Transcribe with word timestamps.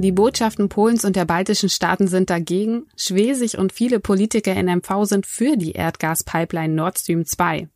Die 0.00 0.12
Botschaften 0.12 0.70
Polens 0.70 1.04
und 1.04 1.14
der 1.14 1.26
baltischen 1.26 1.68
Staaten 1.68 2.08
sind 2.08 2.30
dagegen, 2.30 2.86
Schwesig 2.96 3.58
und 3.58 3.70
viele 3.70 4.00
Politiker 4.00 4.54
in 4.54 4.64
MV 4.64 5.04
sind 5.04 5.26
für 5.26 5.58
die 5.58 5.72
Erdgaspipeline 5.72 6.72
Nord 6.72 6.98
Stream 6.98 7.26
2. 7.26 7.68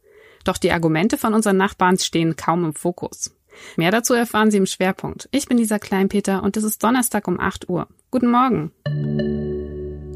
Doch 0.44 0.56
die 0.56 0.72
Argumente 0.72 1.18
von 1.18 1.34
unseren 1.34 1.58
Nachbarn 1.58 1.98
stehen 1.98 2.34
kaum 2.34 2.64
im 2.64 2.72
Fokus. 2.72 3.36
Mehr 3.76 3.90
dazu 3.90 4.14
erfahren 4.14 4.50
Sie 4.50 4.56
im 4.56 4.64
Schwerpunkt. 4.64 5.28
Ich 5.32 5.48
bin 5.48 5.58
Lisa 5.58 5.78
Kleinpeter 5.78 6.42
und 6.42 6.56
es 6.56 6.64
ist 6.64 6.82
Donnerstag 6.82 7.28
um 7.28 7.38
8 7.38 7.68
Uhr. 7.68 7.88
Guten 8.10 8.30
Morgen. 8.30 8.72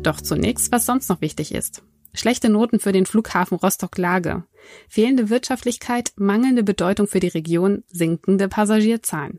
Doch 0.03 0.23
zunächst, 0.23 0.73
was 0.73 0.87
sonst 0.87 1.11
noch 1.11 1.21
wichtig 1.21 1.55
ist. 1.55 1.83
Schlechte 2.15 2.49
Noten 2.49 2.81
für 2.81 2.93
den 2.93 3.05
Flughafen 3.05 3.59
Rostock-Lage. 3.59 4.45
Fehlende 4.89 5.31
Wirtschaftlichkeit, 5.31 6.13
mangelnde 6.17 6.63
Bedeutung 6.63 7.07
für 7.07 7.21
die 7.21 7.29
Region, 7.29 7.85
sinkende 7.89 8.49
Passagierzahlen. 8.49 9.39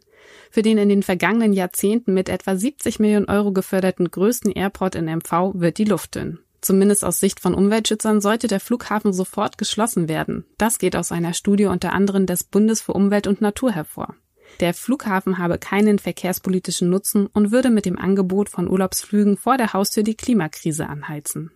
Für 0.51 0.61
den 0.61 0.77
in 0.77 0.89
den 0.89 1.03
vergangenen 1.03 1.53
Jahrzehnten 1.53 2.13
mit 2.13 2.29
etwa 2.29 2.55
70 2.55 2.99
Millionen 2.99 3.29
Euro 3.29 3.51
geförderten 3.51 4.09
größten 4.09 4.51
Airport 4.51 4.95
in 4.95 5.05
MV 5.05 5.53
wird 5.55 5.77
die 5.77 5.85
Luft 5.85 6.15
dünn. 6.15 6.39
Zumindest 6.61 7.05
aus 7.05 7.19
Sicht 7.19 7.39
von 7.39 7.53
Umweltschützern 7.53 8.19
sollte 8.19 8.47
der 8.47 8.59
Flughafen 8.59 9.13
sofort 9.13 9.57
geschlossen 9.57 10.09
werden. 10.09 10.45
Das 10.57 10.77
geht 10.77 10.95
aus 10.95 11.11
einer 11.11 11.33
Studie 11.33 11.65
unter 11.65 11.93
anderem 11.93 12.25
des 12.25 12.43
Bundes 12.43 12.81
für 12.81 12.93
Umwelt 12.93 13.27
und 13.27 13.41
Natur 13.41 13.71
hervor. 13.71 14.15
Der 14.59 14.73
Flughafen 14.73 15.37
habe 15.37 15.57
keinen 15.57 15.99
verkehrspolitischen 15.99 16.89
Nutzen 16.89 17.27
und 17.27 17.51
würde 17.51 17.69
mit 17.69 17.85
dem 17.85 17.97
Angebot 17.97 18.49
von 18.49 18.67
Urlaubsflügen 18.67 19.37
vor 19.37 19.57
der 19.57 19.73
Haustür 19.73 20.03
die 20.03 20.15
Klimakrise 20.15 20.87
anheizen. 20.87 21.51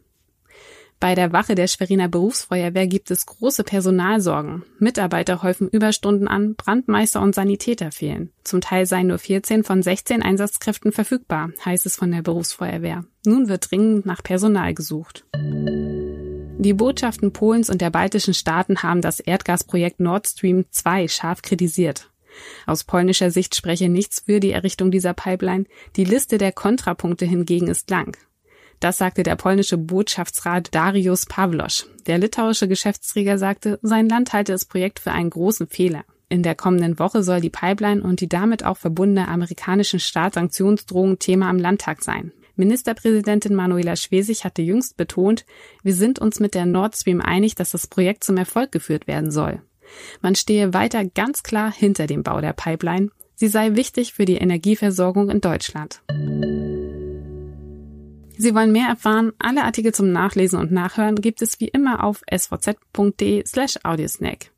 Bei 1.00 1.16
der 1.16 1.34
Wache 1.34 1.56
der 1.56 1.68
Schweriner 1.68 2.08
Berufsfeuerwehr 2.08 2.88
gibt 2.88 3.12
es 3.12 3.26
große 3.26 3.64
Personalsorgen. 3.64 4.64
Mitarbeiter 4.80 5.44
häufen 5.44 5.68
Überstunden 5.68 6.28
an, 6.28 6.56
Brandmeister 6.56 7.22
und 7.22 7.36
Sanitäter 7.36 7.92
fehlen. 7.92 8.32
Zum 8.44 8.62
Teil 8.62 8.86
seien 8.86 9.08
nur 9.08 9.20
14 9.20 9.64
von 9.64 9.84
16 9.84 10.24
Einsatzkräften 10.24 10.92
verfügbar, 10.92 11.52
heißt 11.66 11.86
es 11.86 11.98
von 11.98 12.12
der 12.12 12.22
Berufsfeuerwehr. 12.22 13.04
Nun 13.26 13.50
wird 13.50 13.70
dringend 13.70 14.06
nach 14.06 14.24
Personal 14.24 14.74
gesucht. 14.74 15.26
Die 15.36 16.74
Botschaften 16.74 17.34
Polens 17.34 17.70
und 17.70 17.82
der 17.82 17.90
baltischen 17.90 18.34
Staaten 18.34 18.84
haben 18.84 19.02
das 19.02 19.20
Erdgasprojekt 19.20 20.00
Nord 20.00 20.28
Stream 20.28 20.66
2 20.72 21.10
scharf 21.10 21.42
kritisiert. 21.42 22.10
Aus 22.66 22.84
polnischer 22.84 23.32
Sicht 23.32 23.56
spreche 23.56 23.90
nichts 23.90 24.22
für 24.26 24.40
die 24.40 24.52
Errichtung 24.52 24.92
dieser 24.92 25.14
Pipeline. 25.14 25.66
Die 25.96 26.06
Liste 26.06 26.38
der 26.38 26.52
Kontrapunkte 26.52 27.26
hingegen 27.26 27.68
ist 27.68 27.90
lang. 27.90 28.18
Das 28.84 28.98
sagte 28.98 29.24
der 29.24 29.38
polnische 29.38 29.78
Botschaftsrat 29.78 30.76
Darius 30.76 31.26
Pawlosch. 31.26 31.86
Der 32.06 32.18
litauische 32.18 32.68
Geschäftsträger 32.68 33.38
sagte, 33.38 33.80
sein 33.82 34.10
Land 34.10 34.34
halte 34.34 34.52
das 34.52 34.66
Projekt 34.66 35.00
für 35.00 35.14
einen 35.14 35.30
großen 35.30 35.68
Fehler. 35.68 36.04
In 36.28 36.44
der 36.44 36.54
kommenden 36.54 37.00
Woche 37.00 37.24
soll 37.24 37.40
die 37.40 37.50
Pipeline 37.50 38.04
und 38.04 38.20
die 38.20 38.28
damit 38.28 38.66
auch 38.66 38.76
verbundene 38.76 39.30
amerikanischen 39.30 40.02
Staatssanktionsdrohung 40.02 41.18
Thema 41.18 41.50
am 41.50 41.60
Landtag 41.60 42.04
sein. 42.04 42.34
Ministerpräsidentin 42.58 43.56
Manuela 43.56 43.96
Schwesig 43.96 44.44
hatte 44.44 44.62
jüngst 44.62 44.98
betont, 44.98 45.46
wir 45.82 45.94
sind 45.94 46.20
uns 46.20 46.42
mit 46.42 46.54
der 46.54 46.66
Nord 46.66 46.98
Stream 46.98 47.22
einig, 47.22 47.56
dass 47.56 47.72
das 47.72 47.88
Projekt 47.88 48.26
zum 48.26 48.36
Erfolg 48.36 48.74
geführt 48.74 49.08
werden 49.08 49.32
soll. 49.32 49.62
Man 50.22 50.36
stehe 50.36 50.74
weiter 50.74 51.06
ganz 51.06 51.42
klar 51.42 51.72
hinter 51.72 52.06
dem 52.06 52.22
Bau 52.22 52.42
der 52.42 52.52
Pipeline. 52.52 53.12
Sie 53.36 53.48
sei 53.48 53.76
wichtig 53.76 54.14
für 54.14 54.26
die 54.26 54.36
Energieversorgung 54.36 55.30
in 55.30 55.40
Deutschland. 55.40 56.02
Sie 58.44 58.54
wollen 58.54 58.74
mehr 58.74 58.90
erfahren? 58.90 59.32
Alle 59.40 59.64
Artikel 59.64 59.94
zum 59.94 60.12
Nachlesen 60.12 60.60
und 60.60 60.70
Nachhören 60.70 61.16
gibt 61.16 61.42
es 61.42 61.62
wie 61.62 61.70
immer 61.70 62.04
auf 62.04 62.24
svz.de 62.30 63.46
slash 63.46 63.80
audiosnack. 63.84 64.52